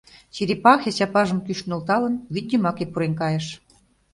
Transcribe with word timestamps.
Черепахе, 0.35 0.89
чапажым 0.97 1.39
кӱш 1.45 1.59
нӧлталын, 1.69 2.15
вӱд 2.33 2.45
йымаке 2.51 2.85
пурен 2.91 3.13
кайыш. 3.21 3.45